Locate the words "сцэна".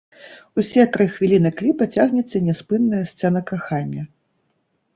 3.13-3.39